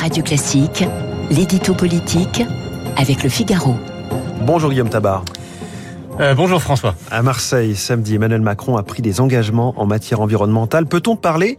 [0.00, 0.82] Radio Classique,
[1.30, 2.42] l'édito politique
[2.96, 3.76] avec le Figaro.
[4.46, 5.26] Bonjour Guillaume Tabar.
[6.18, 6.94] Euh, bonjour François.
[7.10, 10.86] À Marseille, samedi, Emmanuel Macron a pris des engagements en matière environnementale.
[10.86, 11.58] Peut-on parler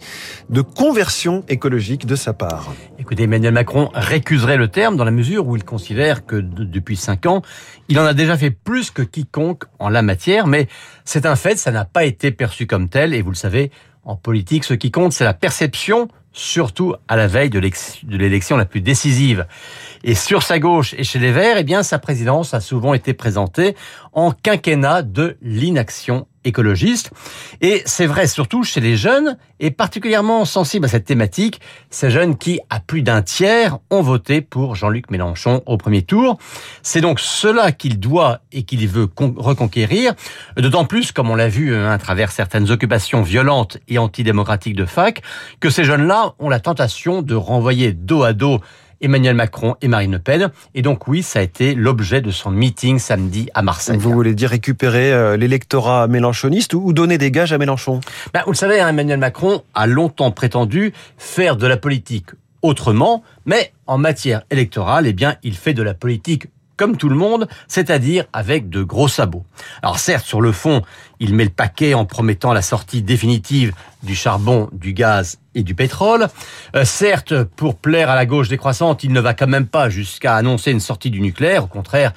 [0.50, 2.74] de conversion écologique de sa part?
[2.98, 7.28] Écoutez, Emmanuel Macron récuserait le terme dans la mesure où il considère que depuis cinq
[7.28, 7.44] ans,
[7.90, 10.68] il en a déjà fait plus que quiconque en la matière, mais
[11.06, 13.70] c'est un fait, ça n'a pas été perçu comme tel, et vous le savez,
[14.04, 18.66] en politique, ce qui compte, c'est la perception surtout à la veille de l'élection la
[18.66, 19.46] plus décisive.
[20.04, 23.14] Et sur sa gauche et chez les Verts, eh bien, sa présidence a souvent été
[23.14, 23.76] présentée
[24.14, 27.12] en quinquennat de l'inaction écologiste.
[27.62, 32.38] Et c'est vrai surtout chez les jeunes, et particulièrement sensibles à cette thématique, ces jeunes
[32.38, 36.38] qui, à plus d'un tiers, ont voté pour Jean-Luc Mélenchon au premier tour.
[36.82, 40.14] C'est donc cela qu'il doit et qu'il veut reconquérir,
[40.58, 44.86] d'autant plus, comme on l'a vu hein, à travers certaines occupations violentes et antidémocratiques de
[44.86, 45.22] fac,
[45.60, 48.60] que ces jeunes-là ont la tentation de renvoyer dos à dos
[49.02, 50.52] Emmanuel Macron et Marine Le Pen.
[50.76, 53.98] Et donc oui, ça a été l'objet de son meeting samedi à Marseille.
[53.98, 58.02] Vous voulez dire récupérer euh, l'électorat mélenchoniste ou donner des gages à Mélenchon?
[58.34, 62.28] Ben, Vous le savez, hein, Emmanuel Macron a longtemps prétendu faire de la politique
[62.62, 66.46] autrement, mais en matière électorale, eh bien, il fait de la politique
[66.82, 69.46] comme tout le monde, c'est-à-dire avec de gros sabots.
[69.84, 70.82] Alors certes, sur le fond,
[71.20, 75.76] il met le paquet en promettant la sortie définitive du charbon, du gaz et du
[75.76, 76.28] pétrole.
[76.76, 80.36] Euh, certes, pour plaire à la gauche décroissante, il ne va quand même pas jusqu'à
[80.36, 81.66] annoncer une sortie du nucléaire.
[81.66, 82.14] Au contraire,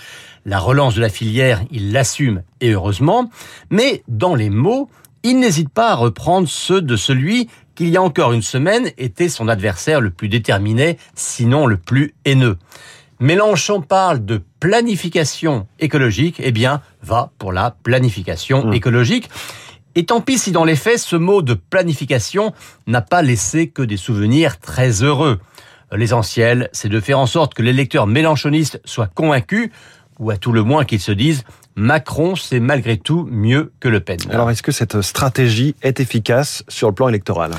[0.47, 3.29] la relance de la filière, il l'assume et heureusement.
[3.69, 4.89] Mais dans les mots,
[5.25, 8.89] il n'hésite pas à reprendre ceux de celui qui, il y a encore une semaine,
[8.97, 12.57] était son adversaire le plus déterminé, sinon le plus haineux.
[13.25, 18.75] Mélenchon parle de planification écologique, eh bien, va pour la planification mmh.
[18.75, 19.31] écologique.
[19.95, 22.53] Et tant pis si dans les faits, ce mot de planification
[22.87, 25.41] n'a pas laissé que des souvenirs très heureux.
[25.91, 29.71] L'essentiel, c'est de faire en sorte que les lecteurs mélenchonistes soient convaincus,
[30.19, 31.45] ou à tout le moins qu'ils se disent
[31.77, 34.19] Macron, c'est malgré tout mieux que Le Pen.
[34.31, 37.51] Alors, est-ce que cette stratégie est efficace sur le plan électoral?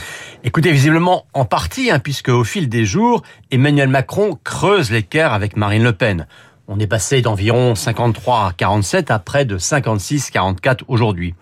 [0.44, 5.58] Écoutez, visiblement en partie, hein, puisque au fil des jours, Emmanuel Macron creuse l'écart avec
[5.58, 6.28] Marine Le Pen.
[6.68, 11.36] On est passé d'environ 53 à 47 à près de 56-44 aujourd'hui.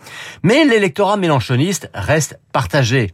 [0.44, 3.11] Mais l'électorat mélanchoniste reste partagé.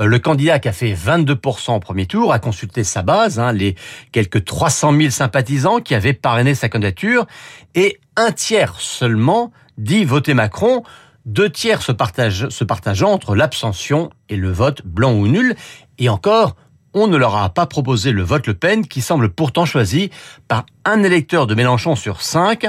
[0.00, 3.52] Euh, le candidat qui a fait 22% au premier tour a consulté sa base, hein,
[3.52, 3.74] les
[4.10, 7.26] quelques 300 000 sympathisants qui avaient parrainé sa candidature,
[7.74, 10.82] et un tiers seulement dit voter Macron,
[11.26, 15.54] deux tiers se, partagent, se partageant entre l'abstention et le vote blanc ou nul,
[15.98, 16.56] et encore
[16.94, 20.10] on ne leur a pas proposé le vote Le Pen, qui semble pourtant choisi
[20.48, 22.66] par un électeur de Mélenchon sur cinq.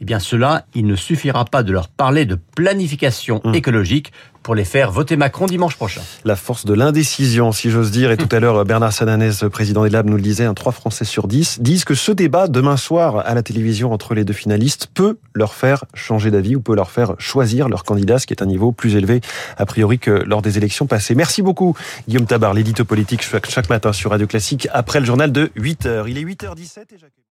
[0.00, 3.54] Eh bien, cela, il ne suffira pas de leur parler de planification hum.
[3.54, 4.12] écologique
[4.44, 6.02] pour les faire voter Macron dimanche prochain.
[6.24, 8.10] La force de l'indécision, si j'ose dire.
[8.10, 11.06] Et tout à l'heure, Bernard Sananès, président des Labs, nous le disait, un 3 Français
[11.06, 14.88] sur 10 disent que ce débat demain soir à la télévision entre les deux finalistes
[14.92, 18.42] peut leur faire changer d'avis ou peut leur faire choisir leur candidat, ce qui est
[18.42, 19.22] un niveau plus élevé
[19.56, 21.14] a priori que lors des élections passées.
[21.14, 21.74] Merci beaucoup
[22.06, 26.04] Guillaume Tabar, l'édito politique chaque matin sur Radio Classique après le journal de 8h.
[26.08, 27.22] Il est 8h17 et j'accueille...